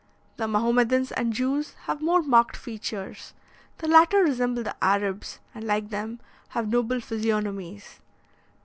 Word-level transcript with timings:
The 0.37 0.47
Mahomedans 0.47 1.11
and 1.11 1.31
Jews 1.31 1.75
have 1.85 2.01
more 2.01 2.23
marked 2.23 2.57
features; 2.57 3.35
the 3.77 3.87
latter 3.87 4.23
resemble 4.23 4.63
the 4.63 4.75
Arabs, 4.83 5.37
and, 5.53 5.63
like 5.63 5.91
them, 5.91 6.19
have 6.49 6.69
noble 6.69 6.99
physiognomies. 6.99 7.99